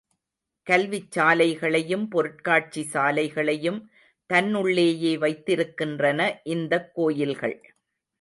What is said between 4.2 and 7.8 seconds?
தன்னுள்ளேயே வைத்திருக்கின்றன இந்தக் கோயில்கள்.